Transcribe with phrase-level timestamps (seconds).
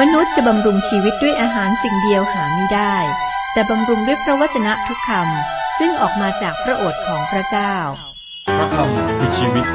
[0.00, 2.96] มนุษย์จะบำรุงชีวิตด้วยอาหารสิ่งเดียวหาไม่ได้
[3.52, 7.74] แต่บำรุงด้วยพระวจนะทุกคำซึ่งออกมาจากพระโอษฐ์ของพระเจ้า
[8.58, 9.66] พระคำคือชีวิต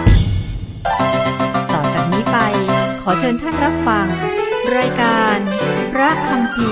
[1.73, 2.37] ต่อจากนี้ไป
[3.01, 4.07] ขอเชิญท่านรับฟัง
[4.77, 5.37] รายการ
[5.93, 6.71] พระคำพี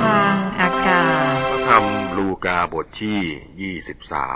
[0.00, 1.84] ทางอากาศ พระธรรม
[2.16, 3.74] ลูกาบทที่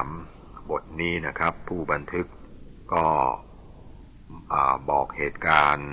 [0.03, 2.27] 23 บทนี้นะครับ ผู้บันทึก
[2.93, 3.07] ก็
[4.53, 5.91] อาบอกเหตุการณ์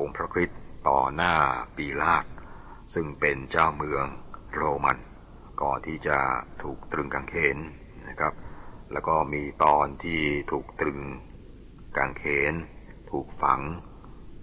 [0.00, 1.34] องค์พระคริสต์ ต่อหน้า
[1.76, 2.24] ปีลาต
[2.94, 4.06] ซึ่งเป็นเจ้าเมือง
[4.54, 4.98] โรมัน
[5.62, 6.18] ก่อนที่จะ
[6.62, 7.58] ถูกตรึงกางเขน
[8.08, 8.32] นะครับ
[8.92, 10.22] แล้วก็มีตอนที่
[10.52, 11.00] ถูกตรึง
[11.96, 12.54] กางเขน
[13.10, 13.60] ถูกฝัง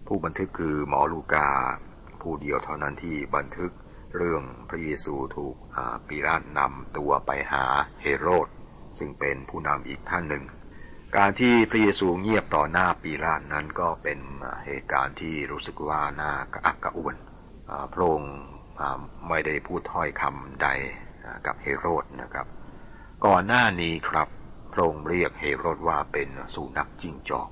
[0.07, 1.49] ผู้บันทึกคือหมอลูกา
[2.21, 3.71] ผู้เดียวเท่านั้นที่บันทึก
[4.17, 5.55] เรื่องพระเยซูถูก
[6.07, 7.65] ปีลาตนำตัวไปหา
[8.01, 8.47] เฮโรด
[8.97, 10.43] ซึ่งเป็นผู้นำอีกท่านหนึ่ง
[11.17, 14.19] การที่พระเยซูเงียบต่อหน้าปีลาตนั้นก็เป็น
[14.65, 17.15] เหตุการณ์ที่รู้สึกว่าน่ากระอักกระอ่วน
[17.93, 18.35] พระองค์
[19.29, 20.67] ไม่ได้พูดถ้อยคำใด
[21.45, 22.47] กับเฮโรดนะครับ
[23.25, 24.27] ก่อนหน้านี้ครับ
[24.73, 27.49] พระองค์เรียกเฮโรดว่าเป็นสุนัขจิ้งจอก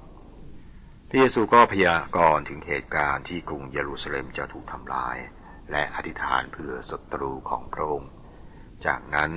[1.09, 5.17] พระเยซูก็พยากรณ์ถึงเหตุการณ์ที่กรุงเยรูซาเล็มจะถูกทำลาย
[5.72, 8.11] และอธิษฐานเพื่อศัตรูของพระองค์
[8.85, 9.31] จากนั้น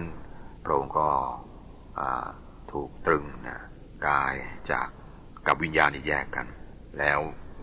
[0.65, 1.11] พระองค์ก็
[2.73, 3.61] ถูกตรึงนะ
[4.09, 4.35] กาย
[4.71, 4.89] จาก
[5.47, 6.47] กับวิญญาณที่แยกกัน
[6.99, 7.19] แล้ว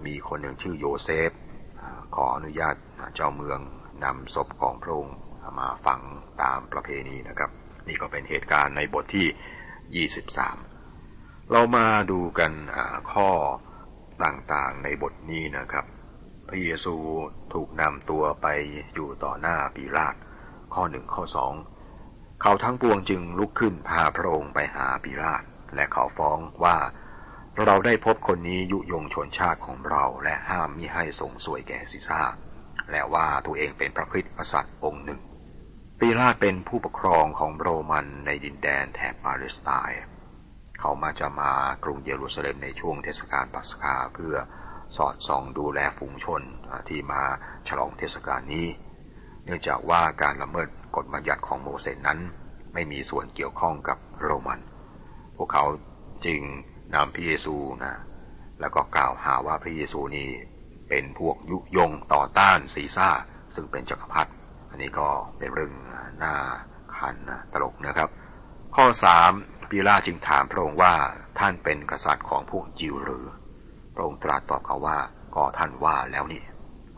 [0.06, 1.32] มีคนหนึ่งชื่อโยเซฟ
[2.16, 2.76] ขออนุญาต
[3.16, 3.60] เจ้าเมือง
[4.04, 5.18] นำศพของพระองค์
[5.60, 6.02] มาฝัง
[6.42, 7.52] ตามประเพณีนะครับ
[7.88, 12.52] นี่ก็เป็นเหตุการณ์ในบทที่ 23 เรามาดูกัน
[13.14, 13.30] ข้อ
[14.24, 15.86] ต่างๆในบทนี้นะครับ
[16.48, 16.96] พระเยซู
[17.54, 18.48] ถูกนำตัวไป
[18.94, 20.16] อยู่ต่อหน้าปีลาต
[20.74, 21.54] ข้อหนึ่งข้อสอง
[22.42, 25.44] เขาทั้งปวงจึงลุกขึ้นพาพระองค์ไปหาปีลาต
[25.76, 26.78] และเขาฟ้องว่า
[27.66, 32.22] เราได้พบคนนี้ยุยงชนชาติของเราและห้ามมิให้ทรงสวยแก่ซีซ่า
[32.92, 35.20] และว่าตัวเองเป็นพระคริสต์กษัตริย์องค์หนึ่ง
[36.00, 40.02] ปีลาตเป็นผู้ปกครองของโรมันในดินแดนแถบปาเลสไตน์
[40.80, 41.52] เขามาจะมา
[41.84, 44.36] กรุงเยรูซาเล็มในช่วงเทศกาลปัสกาเพื่อ
[44.98, 46.42] สอดส่องดูแลฝูงชน
[46.90, 47.24] ที่มา
[47.68, 48.68] ฉลองเทศกาลนี้
[49.46, 52.20] เนื่องจากว่าการละเมิดกฎบัญญัติของโมเสสนั้น
[52.74, 54.60] ไม่มีส่วนเกี่ยวข้องกับโรมัน
[55.38, 55.66] พวกเขา
[56.26, 56.42] จึง
[56.96, 57.96] นำพระเยซูนะ
[58.60, 60.30] แล้วก็กล่าวหาว่าพระเยซูนี่
[60.90, 63.10] เป็นพวกยุยงต่อต้านซีซ่า
[63.56, 64.32] ซึ่งเป็นจักรพรรดิ
[64.70, 65.74] อันนี้ก็เป็นเรื่อง
[66.24, 66.36] น่า
[66.96, 68.10] คันนะตลกนะครับ
[68.76, 69.32] ข้อสาม
[69.70, 70.94] ปีลาจึงถามพระองค์ว่า
[71.40, 73.26] ท่านเป็นกษัตริย์ของพวกยิวหรือ
[73.94, 74.98] พระองค์ตรัสตอบเขาว่า
[75.36, 76.44] ก็ท่านว่าแล้วนี่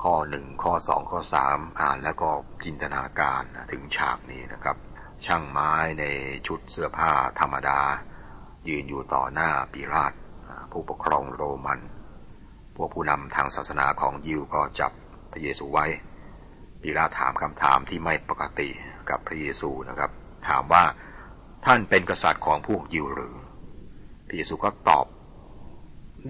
[0.03, 2.29] ข้อหนึ่งข้อสองข้อสามอ่านแล้วก็
[2.65, 4.77] จินตนาการถึงฉากนี้นะครับ
[5.25, 6.05] ช่างไม้ใน
[6.47, 7.79] ชุดเสื้อผ้าธรรมดา
[8.67, 10.13] ยืนอยู่ต่อหน้าปีลาต
[10.71, 11.79] ผู้ปกครองโรมัน
[12.75, 14.91] พวกผู้นำทางศาสนาของยิวก็จับ
[15.31, 15.85] พระเยซูไว้
[16.81, 18.69] ปีลาตถามคำถามที่ไม่ปกติ
[19.09, 20.11] กับพระเยซูนะครับ
[20.47, 20.83] ถามว่า
[21.65, 23.35] ท่านเป็นกษัตริย์ของพวกยิวหรือ
[24.27, 25.05] พระเยซูก็ตอบ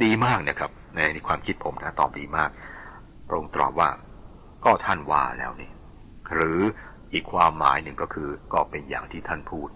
[0.04, 2.50] ดีมากนะครับ ในความคิดผมนะตอบดีมาก
[3.28, 3.90] พระองค์ตรัสว่า
[4.66, 5.72] ก็ท่านว่าแล้วนี่
[6.34, 6.60] หรือ
[7.14, 9.70] อีกความหมายหนึ่งก็คือก็เป็นอย่างที่ท่านพูด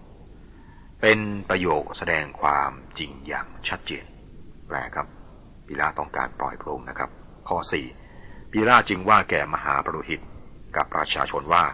[1.00, 1.18] เป็น
[1.48, 4.04] ประโยคแสดงความจริงอย่างชัดเจน
[4.66, 5.06] แปลครับ
[5.66, 7.10] ปิลาต้องการปล่อยพระองค์นะครับ
[7.48, 7.86] ข้อสี่
[8.52, 10.20] ปิลาจึงว่าแก่มหาปรุหิต
[10.76, 11.64] กับประชาชนว่า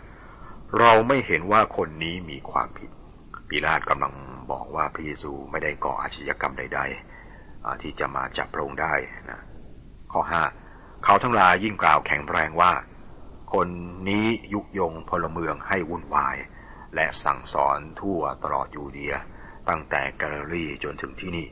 [0.79, 2.91] เราไม่เห็นว่าคนนี้มีความผิด
[3.49, 4.15] ปิลาตกำลัง
[4.51, 6.81] บอกว่าพระเยซูไม่ได้ก่ออาชญากรรมใด
[7.31, 8.95] ๆ ที่จะมาจับพระองค์ได้
[9.31, 9.41] นะ
[10.13, 10.43] ข้อห้า
[11.05, 12.73] เขาทั้งหลายยิ่งกล่าวแข็งแรงว่า
[13.53, 13.69] คน
[14.09, 16.37] นี้ยุยงพลเมืองให้วุ่นวาย
[16.95, 19.15] และสั่งสอนทั่วตลอดยูเดีย
[19.69, 21.47] ตั้งแต่แกลลี่จนถึงที่นี่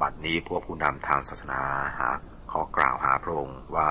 [0.00, 1.60] บัดนี้พวกผู้นำทางศาสนา
[2.00, 2.18] หาก
[2.52, 3.88] ขอกล่าวหาพระองค์ว่า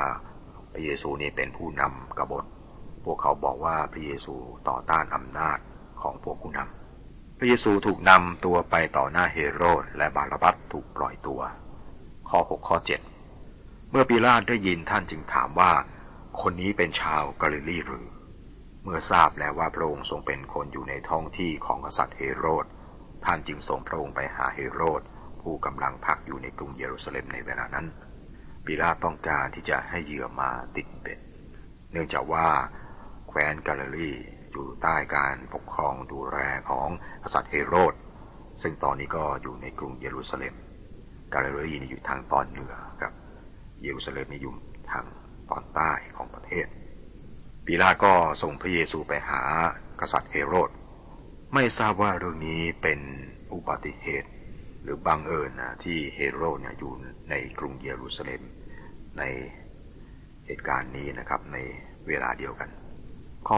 [0.72, 2.46] พระเยซูนี่เป็นผู้นำกบฏ
[3.04, 4.36] พวกเขาบอกว่าพระเยซู
[4.70, 5.58] ต่อต้านอำนาจ
[6.02, 11.42] ของพวกผู้นำ พระเยซูถูกนำตัวไปต่อหน้าเฮโรดและบาลบัสถูกปล่อยตัว
[12.30, 12.78] ข้อ6ข้อ
[13.34, 15.72] 7เมื่อปีลาตได้ยินท่านจึงถามว่า
[16.42, 18.08] คนนี้เป็นชาวกาลิลีหรือ
[18.84, 22.66] เมื่อทราบแล้วว่าพระองค์ทรงเป็นคนอยู่ในท้องที่ของกษัตริย์เฮโรด
[23.26, 25.02] ท่านจึงส่งพระองค์ไปหาเฮโรด
[25.42, 27.88] ผู้กำลังพักอยู่ในกรุงเยรูซาเล็มในเวลานั้น
[28.66, 31.20] ปีลาตต้องการที่จะให้เหยื่อมาติดเบ็ด
[31.92, 32.48] เนื่องจากว่า
[33.28, 34.12] แคว้นกาลิลี
[34.52, 36.38] อยู่ใต้การปกครองดูแล
[36.70, 36.90] ของ
[37.24, 37.94] กษัตริย์เฮโรด
[38.62, 40.56] ซึ่งตอนนี้ก็อยู่ในกรุงเยรูซาเล็ม
[41.34, 43.14] กาลิลีอยู่ทางตอนเหนือครับ
[43.82, 44.56] เยรูซาเล็มนี่อยู่
[44.92, 45.06] ทาง
[45.50, 46.68] ตอนใต้ของประเทศ
[47.66, 49.42] ปีลาก็ส่งพระเยซูไปหา
[50.00, 50.70] กษัตริย์เฮโรด
[51.54, 53.00] ไม่ทราบว่าเรื่องนี้เป็น
[53.54, 54.30] อุบัติเหตุ
[54.82, 56.94] หรือบังเอิญนะที่เฮโรดเนี่ยอยู่
[57.30, 58.42] ในกรุงเยรูซาเล็ม
[59.18, 59.24] ใน
[60.46, 61.58] เหตุการณ์นี้นะครับใน
[62.08, 62.70] เวลาเดียวกัน
[63.48, 63.58] ข้อ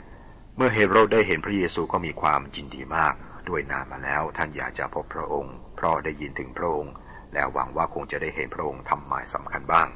[0.00, 3.14] 8 เมื่อเฮโรดได้เห็นพระเยซูก็มีความยินดีมาก
[3.48, 6.94] ด้วยนานมาแล้วท่านอยากจะพบพระองค์ เพราะได้ยินถึงพระองค์
[7.32, 9.88] และหวังว่าคงจะได้เห็นพระองค์ทำหมายสำคัญบ้าง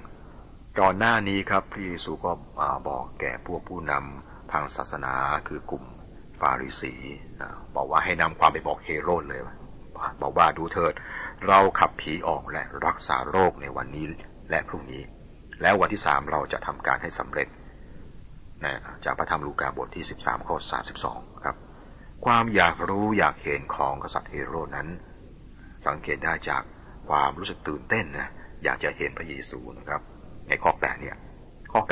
[0.78, 2.32] ก่อนหน้านี้ครับพระเยซูก็
[2.88, 5.14] บอกแก่พวกผู้นำทางศาสนา
[5.48, 5.84] คือกลุ่ม
[6.40, 6.94] ฟาริสี
[7.76, 9.42] บอกว่าให้นำความไปบอกเฮโรดเลย
[10.22, 10.94] บอกว่าดูเถิด
[11.48, 14.06] เราขับผีออกและรักษาโรคในวันนี้
[14.50, 15.02] และพรุ่งนี้
[15.62, 17.48] แล้ววันที่สามเราจะทำการให้สำเร็จ
[18.64, 20.56] นะจากพระธรรมลูกาบทที่ 13 ข้อ
[21.00, 21.56] 32 ครับ
[22.24, 24.88] ความอยากรู้อยากเห็นของกษัตริย์เฮโรดนั้น
[25.86, 26.62] สังเกตได้จาก
[27.08, 28.28] ความรู้สึกตื่นเต้นนะ
[28.64, 30.02] อยากจะเห็นพระเยซูนะครับ
[30.50, 31.16] ในข้อแปดเนี่ย
[31.72, 31.82] ข้อ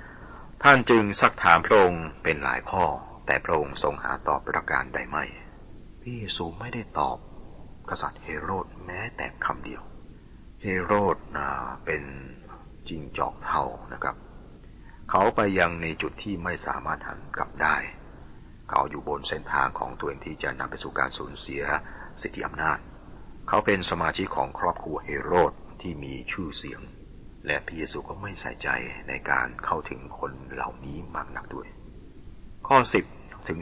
[0.00, 2.84] 9ท่านจึงซักถามพระองค์เป็นหลายข้อ
[3.26, 5.24] แต่พระองค์ทรงหาตอบประการใดไม่
[6.00, 7.18] พระเยซูไม่ได้ตอบ
[7.90, 9.82] กษัตริย์เฮโรดแม้แต่คำเดียว
[10.62, 11.16] เฮโรด
[11.84, 12.02] เป็น
[12.88, 14.16] จริงจอกเท่านะครับ
[15.10, 17.76] เขาไปยังในจุดที่ไม่สามารถหันกลับได้
[18.70, 21.62] เขาอยู่บนเส้นทางของตัวเองที่จะนำไปสู่การสูญเสีย
[22.22, 22.78] สิทธิอำนาจ
[23.48, 26.80] เขาเป็นสมาชิกของครอบครัวเฮโรดที่มีชื่อเสียง
[27.46, 28.68] และพระเยซูก็ไม่ใส่ใจ
[29.08, 31.66] ในการเข้าถึงคนเหล่านี้มากนักด้วย
[32.68, 32.78] ข้อ
[33.12, 33.58] 10ถึง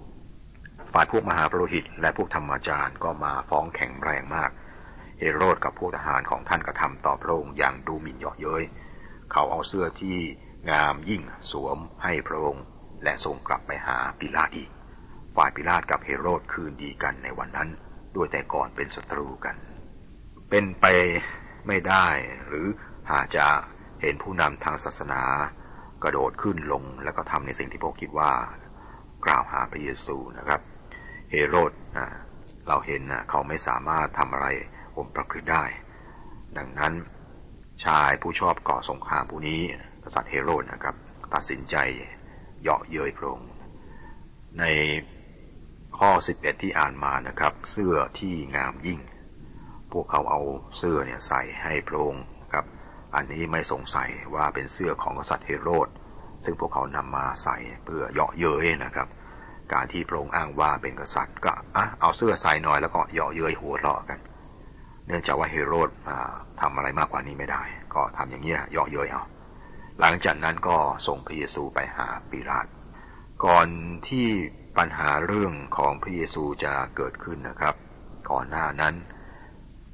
[0.00, 4.50] 12ฝ่ายพวกมหาปรหิตและพวกธรรมจารย์ก็มาฟ้องแข่งแรงมาก
[5.18, 8.64] เฮโรดกับพวกทหารของท่านกระทำต่อพระองค์อย่างดูหมิ่นเยาะเย้ย
[9.32, 10.18] เขาเอาเสื้อที่
[10.70, 12.64] งามยิ่งสวมให้พระองค์
[13.04, 14.70] และส่งกลับไปหาปิลาตอีก
[15.36, 17.68] ฝ่ายปิลาตกับเฮโรดคืนดีกันในวันนั้น
[18.16, 19.56] ด้วยแต่ก่อนเป็นศัตรูกัน
[20.50, 20.86] เป็นไป
[21.66, 22.06] ไม่ได้
[22.46, 22.66] หรือ
[23.12, 23.46] หากจะ
[24.02, 25.22] เห็นผู้นำทางศาสนา
[26.02, 28.32] กระโดดขึ้นลงแล้วก็ทำในสิ่งที่พวกคิดว่า
[29.26, 30.60] กล่าวหาพระเยซูนะครับ
[31.30, 31.72] เฮโรด
[32.68, 34.46] เราเห็นนะเขาไม่สามารถทำอะไร
[34.96, 35.64] อมประพฤติได้
[36.58, 36.92] ดังนั้น
[37.84, 39.60] ชายผู้ชอบก่อสงครามผู้นี้
[40.04, 40.94] กษัตริย์เฮโรดนะครับ
[41.34, 41.76] ตัดสินใจ
[42.62, 43.50] เยาะเย้ยพระองค์
[44.58, 44.64] ใน
[45.98, 49.00] ข้อ 11 ที่อ่านมานะครับ เสื้อที่งามยิ่ง
[49.94, 50.40] พวกเขาเอา
[50.78, 52.64] เสื้อเนี่ยใส่ให้พระองค์ครับ
[53.14, 55.88] อันนี้ไม่สงสัยว่าเป็นเสื้อของกษัตริย์เฮโรด
[56.44, 59.08] ซึ่งพวกเขานำมาใส่เพื่อเยาะเย้ยนะครับ
[59.72, 64.18] การที่พระองค์อ้างว่าเป็นกษัตริย์ก็อะเอาเสื้อใส่หน่อยแล้วก็เยาะเย้ยหัวเราะกัน
[65.06, 65.90] เนื่องจากว่าเฮโรด
[66.60, 67.62] ทำอะไรมากกว่านี้ไม่ได้
[67.94, 69.22] ก็ทำอย่างเงี้ยเยาะเย้ยเอา
[70.00, 70.76] หลังจากนั้นก็
[71.06, 72.66] ส่งพระเยซูไปหาปิลาต
[73.44, 73.66] ก่อน
[74.08, 74.28] ที่
[74.78, 77.74] ปัญหาเรื่องของพระเยซูจะเกิดขึ้นนะครับ
[78.30, 78.94] ก่อนหน้านั้น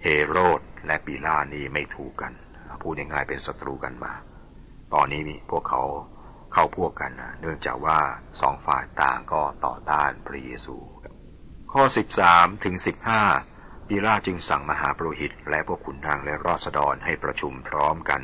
[0.02, 2.32] เฮโรดและปิลานี่ไม่ถูกกัน
[2.82, 4.12] พูดง่ายๆเป็นศัตรูกันมา
[4.94, 5.82] ตอนนี้พวกเขา
[6.52, 7.98] เข้าพวกกันนะเนื่องจากว่า
[8.40, 10.76] สองฝ่ายต่างก็ต่อต้านพระเยซู
[11.72, 11.82] ข้อ
[12.24, 12.76] 13ถึง
[13.32, 18.20] 15ปิลาจึงสั่งมหาปรหิต และพวกขุนนางและราษฎรให้ประชุมพร้อมกัน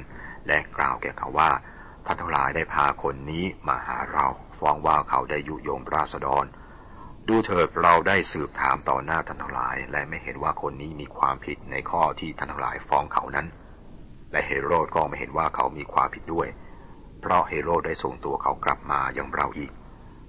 [0.47, 1.51] และกล่าวแก่เขาว่า
[2.07, 4.27] ท่านทั้งหลายได้พาคนนี้มาหาเรา
[4.59, 6.45] ฟ้องว่าเขาได้ยุยงราษฎร
[7.29, 13.47] ดูเถิดเราได้สืบถามต่อหน้าท่านทั้งหลาย และไม่เห็นว่าคนนี้มีความผิดในข้อที่ท่านทั้งหลายฟ้องเขานั้น
[14.33, 16.49] และเฮโรดก็ไม่เห็นว่าเขามีความผิดด้วย
[17.21, 19.73] เพราะเฮโรดได้ส่งตัวเขากลับมายังเราอีก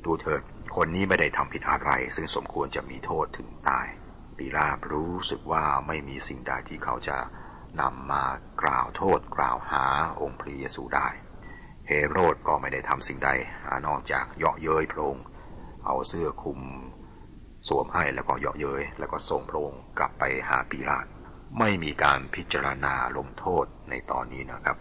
[0.05, 0.41] ดูเถิด
[0.75, 3.87] คนนี้ไม่ได้ทำผิดอะไร ซึ่งสมควรจะมีโทษถึงตาย
[4.37, 7.17] ปีลาบรู้สึกว่าไม่มีสิ่งใดที่เขาจะ
[7.81, 8.25] นำมา
[8.61, 9.85] กล่าวโทษกล่าวหา
[10.21, 11.07] องค์พระเยซูได้
[11.87, 13.29] เฮโรดก็ไม่ได้ทำสิ่งใด
[13.87, 15.25] นอกจากเยาะเย้ยพระองค์
[15.87, 16.59] เอาเสื้อคลุม
[17.67, 21.05] สวมให้แล้วก็เยาะเย้ยแล้วก็ส่งพระองค์กลับไปหาปีลาต
[21.59, 24.77] ไม่มีการพิจารณาลงโทษในตอนนี้นะครับ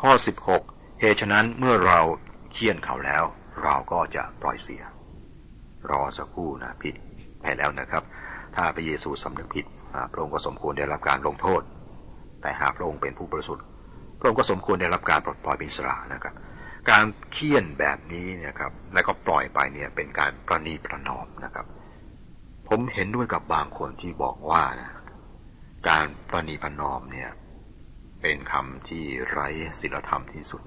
[0.00, 0.12] ข้อ
[0.56, 2.00] 16 เหตุฉะนั้นเมื่อเรา
[2.52, 3.24] เคี่ยนเขาแล้ว
[3.62, 4.82] เราก็จะปล่อยเสีย
[5.90, 6.94] รอสักครู่นะผิด
[7.40, 8.02] ไปแล้วนะครับ
[8.56, 9.66] ถ้าพระเยซูสำนึกผิด
[10.12, 11.62] พระองค์ก็สมควรได้รับการลงโทษ
[12.40, 13.64] แต่หากพระองค์เป็นผู้บริสุทธิ์
[14.18, 16.34] พระองค์ก็สมควรได้รับการปลดปล่อยเป็นสระนะครับ
[16.90, 21.66] การเคี่ยนแบบนี้เนี่ยครับ แล้วก็ปล่อยไปเนี่ยเป็นการประนีประนอมนะครับ
[22.68, 24.90] ผมเห็นด้วยกับบางคนที่บอกว่านะ
[25.88, 27.30] การประนีประนอมเนี่ย
[28.22, 29.48] เป็นคำที่ไร้
[29.80, 30.62] ศีลธรรมที่สุด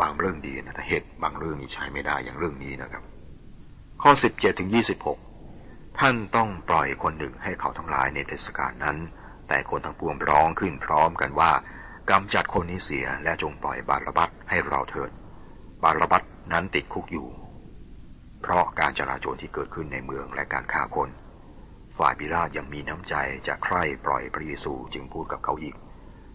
[0.00, 3.02] บางเรื่องดีนะแต่เหตุบางเรื่องนี้ใช้ไม่ได้อย่างเรื่องนี้นะครับ
[4.02, 4.70] ข้อ17ถึง
[5.34, 8.96] 26ท่านต้องปล่อยคนหนึ่งให้เขาทั้งหลายในเทศกาลนั้น
[9.48, 11.52] แต่คนทั้งปวงร้องขึ้นพร้อมกันว่า
[12.10, 15.10] กำจัดคนนี้เสียและจงปล่อยบาลบัตให้เราเถิด
[15.82, 17.28] บาลบัตนั้นติดคุกอยู่
[18.40, 21.10] เพราะการจราจรที่เกิดขึ้นในเมืองและการฆ่าคน
[21.98, 23.14] ฝ่ายบิราชยังมีน้ำใจ
[23.46, 25.74] จะใคร่ปล่อยพระเยซูจึงพูดกับเขาอีก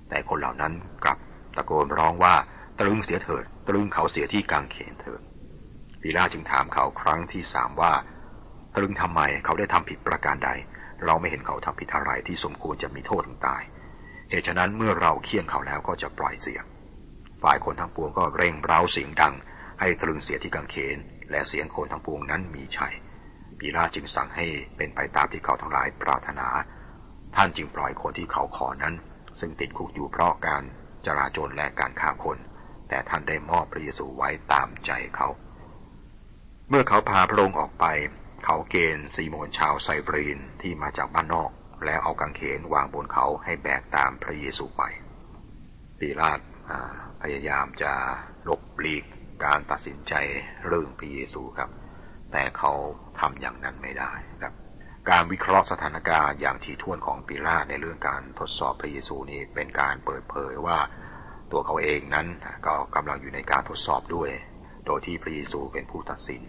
[0.09, 1.17] แต่คนเหล่านั้นกลับ
[1.55, 2.35] ตะโกนร้องว่า
[2.79, 5.21] ตรึงเสียเถิด ตรึงเขาเสียที่กางเขนเถิด
[6.01, 7.93] บิราจึงถามเขาครั้งที่สามว่า
[8.75, 10.49] ตรึงทำไมเขาได้ทำผิดประการใด
[11.05, 13.63] เราไม่เห็นเขาทำผิดอะไรที่สมควรจะมีโทษถึงตาย
[14.29, 16.63] เหตุฉะนั้นเมื่อเราเคี่ยนเขาแล้วก็จะปล่อยเสียง
[17.41, 19.35] ฝ่ายคนทั้งปวงก็เร่งเร้าเสียงดัง
[19.79, 20.97] ให้ตรึงเสียที่กังเขน
[21.31, 22.93] และเสียงคนทั้งปวงนั้นมีชัย
[23.59, 24.45] ปีลาจึงสั่งให้
[24.77, 26.47] เป็นไปตามที่เขาทั้งหลายปรารถนา
[27.35, 28.95] ท่านจึงปล่อยคนที่เขาขอนั้น
[29.39, 30.63] ซึ่งติดคุกอยู่เพราะการ
[31.05, 32.37] จราจรและการฆ่าคน
[32.89, 35.27] แต่ท่านได้มอบพระเยซูไว้ตามใจเขา
[36.69, 37.85] เมื่อเขาพาพระองค์ออกไป
[38.43, 41.51] เขาเกณฑ์ซีโมนชาวไซบรีนที่มาจากบ้านนอก
[41.85, 44.83] แล้วเอากางเขนวางบนเขาให้แบกตามพระเยซูไป
[45.99, 46.39] ปีลาต
[47.21, 47.93] พยายามจะ
[48.49, 49.03] ลบหลีก
[49.45, 50.13] การตัดสินใจ
[50.67, 51.69] เรื่องพระเยซูครับ
[52.31, 52.73] แต่เขา
[53.19, 54.53] ทำอย่างนั้นไม่ได้ครับ
[55.09, 60.79] การวิเคราะห์สถานการณ์อย่างถี่ถ้วนของปีลาตในเรื่องการทดสอบพระเยซูนี้เป็นการเปิดเผยว่า
[61.51, 62.27] ตัวเขาเองนั้น
[62.65, 64.29] ก็กำลังอยู่ในการทดสอบด้วย
[64.85, 66.43] โดยที่พระเยซูเป็นผู้ตัดสิน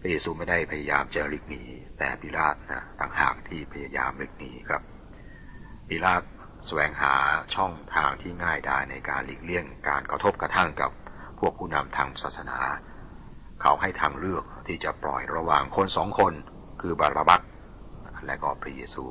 [0.00, 1.62] พระเยซูไม่ได้พยายามจะหลีกหนี
[1.98, 4.82] แต่ปิลาตนะต่างหากที่พยายามหลีกหนีครับ
[5.88, 6.22] ปิลาต
[6.66, 7.14] แสวงหา
[7.54, 10.90] ช่องทางที่ง่ายดายในการหลีกเลี่ยงการกระทบกระทั่งกับ
[11.38, 12.58] พวกผู้นำทางศาสนา
[13.62, 16.32] เขาให้ทางเลือกที่จะปล่อยระหว่างคนสองคน
[16.80, 17.42] คือบาราบัก
[18.26, 19.04] และก็พระเยซู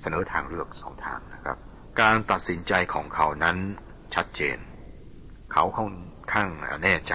[0.00, 1.56] เสนอทางเลือกสองทางนะครับ
[2.00, 3.56] การตัดสินใจของเขานั้น
[4.14, 4.58] ชัดเจน
[5.52, 5.94] เขาค่อน
[6.32, 6.48] ข้าง
[6.84, 7.14] แน่ใจ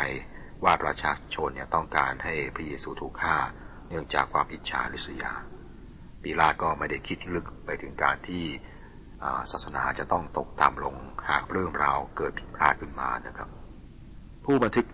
[0.63, 3.37] ว่าประชาชนเนี่ยต้องการให้พระเยซูถูกฆ่า
[3.87, 5.33] เนื่องจากความอิจฉาริษยา
[6.21, 8.43] ปีลาตก็ไม่ได้คิดลึกไปถึงการที่
[9.51, 10.95] ศาสนาจะต้องตกต่ำลง
[11.29, 13.49] หากเรื่องราวเกิดผิดพลาดขึ้นมานะครับ
[14.45, 14.85] ผู้บันทึก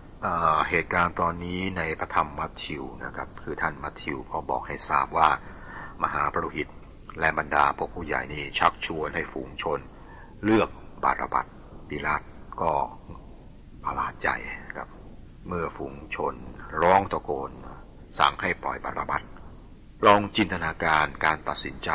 [0.68, 5.28] เหตุการณ์ตอนนี้ในพระธรรมมัทธิวนะครับ คือท่านมัทธิวก็บอกให้ทราบว่า
[6.02, 6.68] มหาปรหิต
[7.20, 9.78] และบรรดาพวกผู้ใหญ่นี่ชักชวนให้ฝูงชน
[10.44, 10.68] เลือก
[11.04, 11.46] บาราบัต
[11.88, 12.22] ปิลาต
[12.62, 12.72] ก็
[13.84, 14.28] ประหลาดใจ
[14.74, 14.88] ครับ
[15.46, 16.34] เมื่อฝูงชน
[16.82, 17.50] ร้องตะโกน
[18.18, 19.22] สั่งให้ปล่อยบาราบัต
[20.06, 21.90] ลองจินตนาการการตัดสินใจ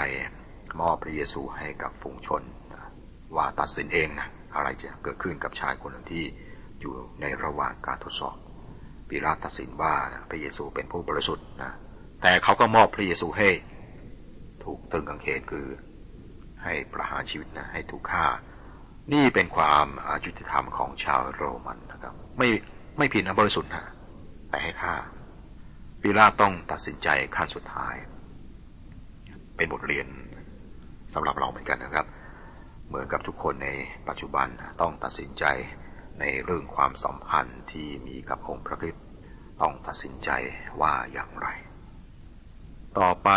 [0.80, 2.42] มอบพระเยซูให้กับฝูงชน
[3.36, 6.24] ว่าตัดสินเองนะอะไรจะเกิดขึ้นกับชายคนหนึ่งที่
[6.82, 8.36] อยู่ในระหว่างการทดสอบ
[9.10, 9.94] ปิลาตตัดสินว่า
[10.30, 11.72] พระเยซูเป็นผู้บริสุทธิ์นะ
[12.22, 13.50] แต่เขาก็มอบพระเยซูให้
[14.64, 15.68] ถูกตึงกางเขนคือ
[16.64, 18.26] ให้ประหารชีวิตนะให้ถูกฆ่า
[19.14, 22.50] นี่เป็นความอายุติธรรมของชาวโรมันนะครับ ไม่
[22.98, 23.84] ไม่ผิดนะบริสุทธิ์นะ
[24.50, 24.94] แต่ให้ฆ่า
[26.02, 27.96] ปิลาตต้องตัดสินใจขั้นสุดท้าย
[29.56, 30.08] เป็นบทเรียน
[31.14, 32.06] สำหรับเราเหมือนกันนะครับ
[32.88, 33.70] เหมือนกับทุกคนใน
[34.08, 34.48] ปัจจุบัน
[34.82, 35.46] ต้องตัดสินใจ
[36.20, 39.06] ในเรื่องความสัมพันธ์ที่มีกับองค์พระคริสต์
[39.62, 40.30] ต้องตัดสินใจ
[40.82, 41.48] ว่าอย่างไร
[43.00, 43.30] ต่อไป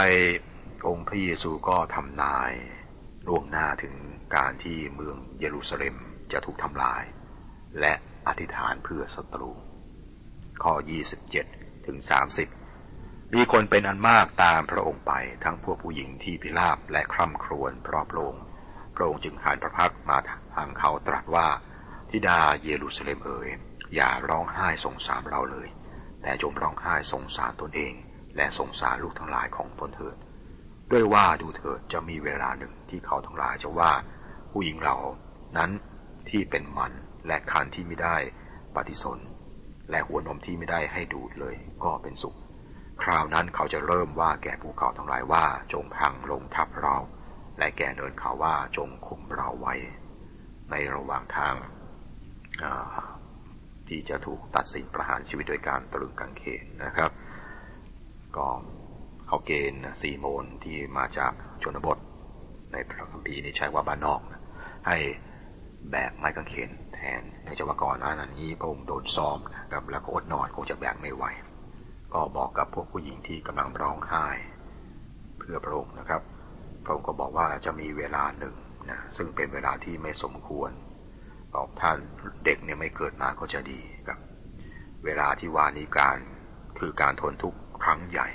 [0.88, 2.52] องค์พระเยซูก็ทำนาย
[3.28, 3.94] ล่วงหน้าถึง
[4.36, 5.96] การที่เมืองเยรูซาเล็ม
[6.32, 7.02] จะถูกทำลาย
[7.80, 7.92] และ
[8.26, 9.52] อธิษฐานเพื่อศัตรู
[10.62, 10.74] ข้อ
[11.30, 11.98] 27 ถึง
[12.66, 15.12] 30 มีคนเป็นอันมากตามพระองค์ไป
[15.44, 18.44] ทั้งพวกผู้หญิงที่พิราบและคร่ำครวญเพราะพระองค์
[18.94, 20.18] พระองค์จึงหันพระพักมา
[20.54, 21.48] ทางเขาตรัสว่า
[22.10, 23.48] ทิดาเยรูซาเล็มเอ๋ย
[23.94, 25.68] อย่าร้องไห้สงสารเราเลย
[26.22, 27.94] แต่จงร้องไห้สงสารตนเอง
[28.36, 30.16] และสงสารลูกทั้งหลายของตนเถิด
[30.90, 33.92] ด้วยว่าดูเถิดจะมีเวลาหนึ่งที่เขาทั้งหลายจะว่า
[34.50, 34.96] ผู้หญิงเรา
[35.56, 35.70] นั้น
[36.30, 36.92] ที่เป็นมัน
[37.26, 38.16] และคันที่ไม่ได้
[38.74, 39.18] ปฏิสน
[39.90, 42.36] และหัวนมที่ไม่ได้ให้ดูดเลยก็เป็นสุข
[43.02, 46.96] คราวนั้นเขาจะเริ่มว่าแก่ภูเขาทั้งหลายว่าจงพังลงทับเรา
[47.58, 49.74] และแก่เนินเขาว่าจงคุมเราไว้
[50.70, 51.54] ในระหว่างทาง
[53.88, 57.10] ที่จะถูกตัดสินประหารชีวิตโดยการตรึงกางเขนนะครับ
[58.36, 58.46] ก็
[59.26, 61.32] เขาเกณฑ์ซีโมนที่มาจาก
[61.62, 61.98] ชนบท
[62.72, 64.20] ในพระคัมภีร์นี่ใช้ว่าบ้านนอก
[64.88, 64.96] ให้
[65.90, 71.24] แบกไม้กางเขน แทนในจังหวะก่อนอันนี้พระองค์โดนซ้อมนะครับแล้วก็อดนอนคงจะแบกไม่ไหว
[72.14, 74.26] ก็บอกกับพวกผู้หญิงที่กำลังร้องไห้
[75.38, 76.22] เพื่อพระองค์นะครับ
[76.84, 78.54] พระองค์ก็บอกว่าจะมีเวลาหนึ่ง
[78.90, 80.70] นะซึ่งเป็นเวลาที่ไม่สมควร
[81.54, 81.98] บอกท่าน
[82.44, 84.18] เด็กเนี่ยไม่เกิดมาก็จะดีครับ
[85.04, 86.18] เวลาที่วานี้การ
[86.78, 88.28] คือการทนทุกข์ครั้งใหญ่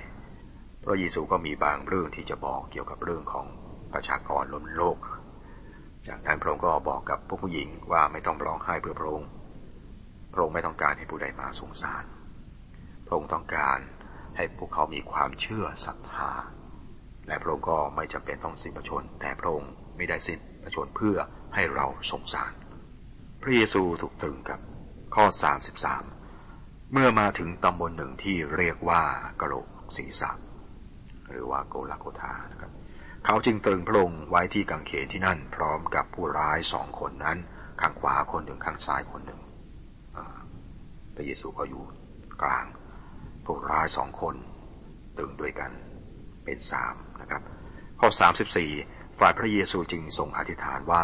[0.82, 3.48] พระเยซูก็มีบางเรื่องที่จะบอกเกี่ยวกับเรื่องของ
[3.94, 4.98] ประชากรล้นโลก
[6.08, 9.30] จากนั้นพระองค์ก็บอกกับพวกผู้หญิงว่าไม่ต้องร้องไห้เพื่อพระองค์
[10.34, 12.04] พระองค์ไม่ต้องการให้ผู้ใดมาสงสาร
[13.06, 13.80] พระองค์ต้องการ
[14.38, 16.32] ให้พวกเขามีความเชื่อศรัทธา
[17.28, 21.18] และพระองค์ก็ไม่จำเป็นต้องสิ้นประชน แต่พระองค์ไม่ได้สิ้นประชนเพื่อ
[21.56, 22.54] ให้เราสงสาร
[23.42, 24.60] พระเยซูถูกตรึงกับ
[25.16, 25.26] ข้อ
[26.10, 29.04] 33 เมื่อมาถึงตำบลหนึ่งที่เรียกว่า
[29.42, 29.68] กะโหลก
[29.98, 30.32] ศีรษะ
[31.32, 32.72] หรือว่าโกลาโกธานะครับ
[33.26, 37.38] เขาจึงตรึงพระองค์ไว้ที่กังเขนที่นั่น พร้อมกับผู้ร้ายสองคนนั้น
[37.82, 39.40] ข้างขวาคนหนึ่งข้างซ้ายคนหนึ่ง
[41.16, 41.84] พระเยซูก็อยู่
[42.42, 42.66] กลาง
[43.46, 44.36] ผู้ร้ายสองคน
[45.18, 45.72] ตึงด้วยกัน
[46.46, 47.42] เป็นสามนะครับ
[48.00, 48.72] ข้อสามสิบสี่
[49.20, 51.04] ฝ่ายพระเยซูจึงทรงอธิษฐานว่า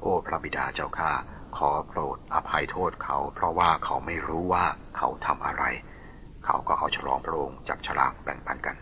[0.00, 1.12] โอ้พระบิดาเจ้าข้า
[1.56, 4.64] ขอโปรดอภัยโทษเขา เพราะว่าเขาไม่รู้ว่า
[4.96, 5.64] เขาทำอะไร
[6.44, 8.76] เขาก็เอาฉลองพระองค์จากฉลากแบ่งปันกัน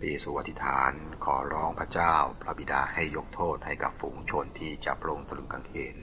[0.00, 0.92] พระเยซูอธิฐาน
[1.24, 5.96] ขอร้องพระเจ้าพระบิดาให้ยกโทษให้กับฝูงชนที่จะพระองค์ตรึงกางเขน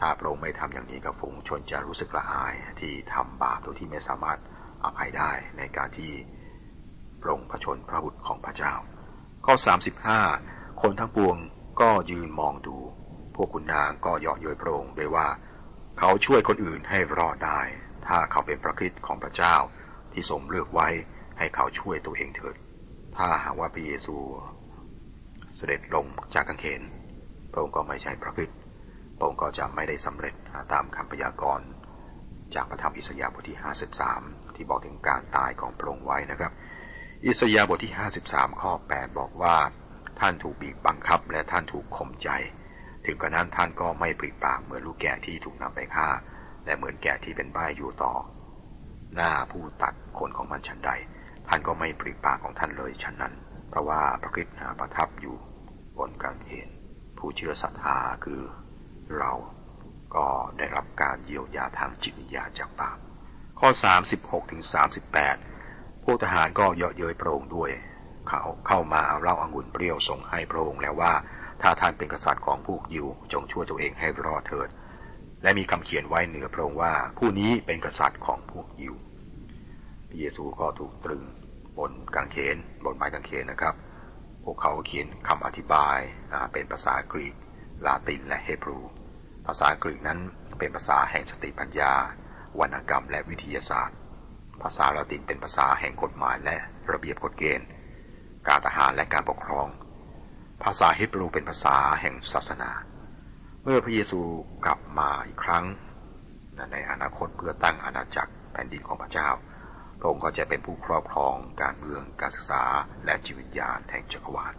[0.00, 4.38] ถ้าพระองค์ไม่ทำอย่างนี้กับฝูงชนจะรู้สึกละอายที่ทำบาปโดยที่ไม่สามารถ
[4.84, 6.12] อภัยได้ในการที่
[7.22, 8.74] พรงพระชนพระบุตรของพระเจ้า
[9.46, 9.54] ข้อ
[10.18, 11.36] 35 คนทั้งปวง
[11.80, 12.76] ก็ยืนมองดู
[13.34, 15.28] พวกคุณนางก็เยาะเย้ยพระองค์โดยว่า
[15.98, 17.60] เขาช่วยคนอื่นให้รอดได้
[18.06, 19.54] ถ้าเขาเป็นพระคริสต์ของพระเจ้า
[20.12, 20.88] ที่ทรงเลือกไว้
[21.38, 22.56] ให้เขาช่วยตัวเองเถิด
[23.16, 24.16] ถ้าหากว่าพระเยซู
[25.54, 26.82] เสด็จลงจากกังเขน
[27.52, 28.58] พระองค์ก็ไม่ใช่พระคริสต์
[29.16, 30.34] พระองค์ก็จะไม่ได้สำเร็จ
[30.72, 31.66] ตามคำพยากรณ์
[32.54, 33.58] จากพระธรรมอิสยาห์บทที่
[34.06, 36.52] 53 ที่บอกถึงการตายของพระองค์ไว้นะครับ
[37.26, 37.92] อิสยาห์บทที่
[38.26, 39.56] 53 ข้อ 8 บอกว่า
[40.20, 42.28] ท่านถูกบีบบังคับและท่านถูกข่มใจ
[43.06, 46.08] ถึงกระนั้นท่านก็ไม่ปริปากเหมือนลูกแกะที่ถูกนำไปฆ่า
[46.64, 48.12] และเหมือนแกะที่เป็นบ้าอยู่ต่อ
[49.14, 50.90] หน้าผู้ตัดขนของมันชันใด
[51.52, 53.34] ท่านก็ไม่ปริปากของท่านเลยฉันนั้น
[53.70, 55.36] เพราะว่าพระคริสต์ประทับอยู่
[55.98, 56.68] บนกางเขน
[57.18, 58.40] ผู้เชื่อศรัทธาคือ
[59.18, 59.32] เรา
[60.16, 60.26] ก็
[60.58, 62.98] ได้รับการเยียวยาทางจิตวิญญาจากบาป
[63.60, 63.68] ข้อ
[64.10, 64.62] 36ถึง
[65.32, 67.70] 38พวกทหารก็เยาะเย้ยพระองค์ด้วย
[68.28, 71.12] เขาเข้ามาเล้าอางุ่นเปรี้ยวส่งให้พระองค์แล้วว่า
[71.62, 74.68] ถ้าท่านเป็นกษัตริย์ของพวกยิวจงช่วยตัวเองให้รอดเถิด
[75.42, 78.94] และมีคำเขียนไว้เหนือพระองค์ว่า ผู้นี้เป็นกษัตริย์ของพวกยิว
[80.08, 81.24] พระเยซูก็ถูกตรึง
[82.14, 83.74] กางเขนบนไม้กางเขนนะครับ
[84.44, 85.98] พวกเขาเขียนคำอธิบาย
[86.52, 87.34] เป็นภาษากรีก
[87.86, 88.78] ลาตินและเฮบรู
[89.46, 90.18] ภาษากรีกนั้น
[90.58, 91.92] เป็นภาษาแห่งสติปัญญา
[92.60, 93.96] วรรณกรรมและวิทยาศาสตร์
[94.62, 96.56] ภาษาละตินเป็นภาษาแห่งกฎหมายและ
[96.90, 97.68] ระเบียบกฎเกณฑ์
[98.48, 99.68] การทหารและการปกครอง
[100.64, 102.70] ภาษาฮิบรูเป็นภาษาแห่งศาสนา
[103.62, 104.20] เมื่อพระเยซู
[104.64, 105.64] กลับมาอีกครั้ง
[106.72, 109.28] ในอนาคตเพื่อตั้งอาณาจักรแผ่นดินของพระเจ้า
[110.00, 112.62] พระองค์ก็จะเป็นผู้ครอบครองการเมืองการศึกษา
[113.04, 114.54] และจิตวิญญาณแห่งจักรวาล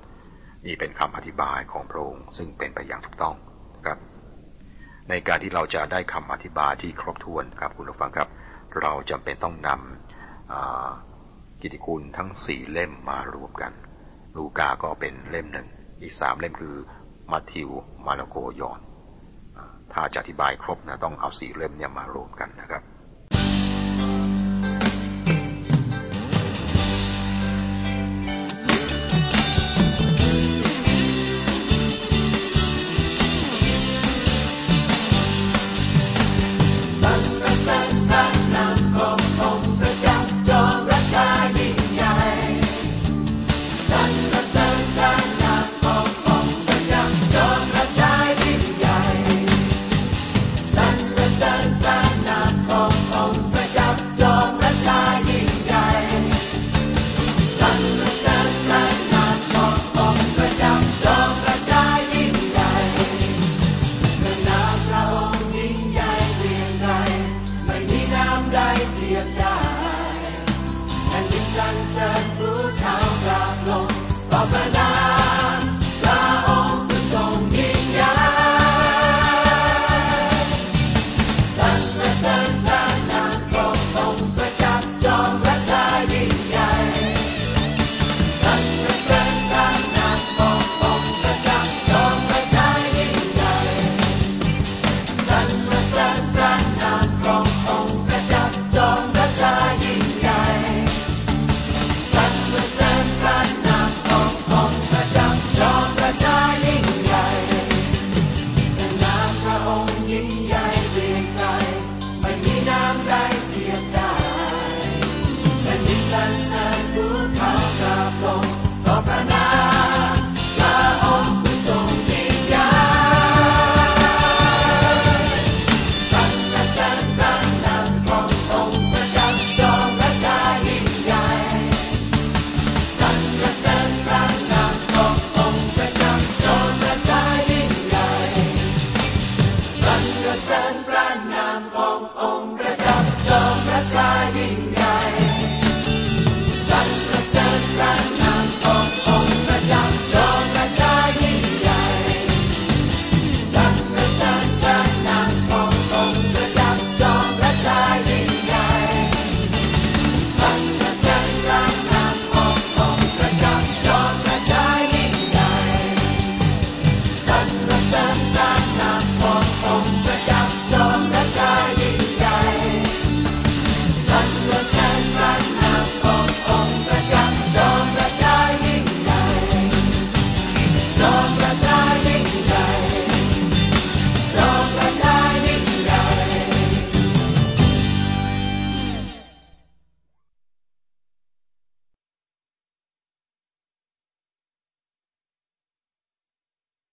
[0.65, 3.35] นี่เป็นคำอธิบายของพระองค์ซึ่งเป็นไปอย่างถูกต้อง
[3.85, 3.99] ครับ
[5.09, 8.29] ในการที่เราจะได้คำอธิบายที่ครบถ้วนครับคุณผู้ฟังครับ
[8.81, 13.71] เราจำเป็นต้องนำกิติคุณทั้งสี่เล่มมารวมกัน
[14.37, 15.67] ลูกาก็เป็นเล่มหนึ่ง
[16.01, 16.75] อีกสามเล่มคือ
[17.31, 17.69] มาทิว
[18.05, 18.79] มาระโกยอน
[19.93, 22.83] ถ้าจะอธิบายครบนะต้องเอาสี่เล่มเนี่ยมารวมกันนะครับ